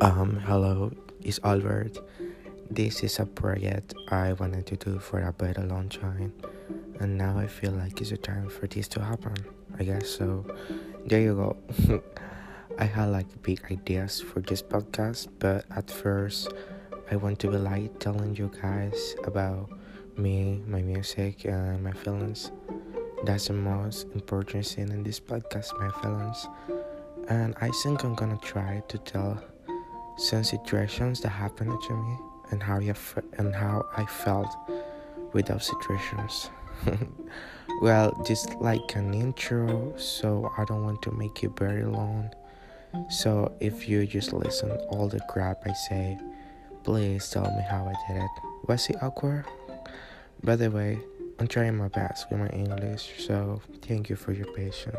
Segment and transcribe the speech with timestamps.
[0.00, 0.92] Um, hello,
[1.22, 1.98] it's Albert.
[2.70, 6.34] This is a project I wanted to do for a very long time,
[7.00, 9.34] and now I feel like it's a time for this to happen.
[9.78, 10.44] I guess so.
[11.06, 12.02] There you go.
[12.78, 16.52] I had like big ideas for this podcast, but at first,
[17.10, 19.70] I want to be like telling you guys about
[20.18, 22.52] me, my music, and my feelings.
[23.24, 26.46] That's the most important thing in this podcast, my feelings.
[27.28, 29.42] And I think I'm gonna try to tell
[30.16, 32.18] some situations that happened to me
[32.50, 34.54] and how you fe- and how I felt
[35.32, 36.50] with those situations.
[37.82, 42.30] well, just like an intro, so I don't want to make it very long.
[43.10, 46.18] So if you just listen all the crap I say,
[46.82, 48.30] please tell me how I did it.
[48.68, 49.44] Was it awkward?
[50.42, 50.98] By the way,
[51.38, 54.96] I'm trying my best with my English, so thank you for your patience.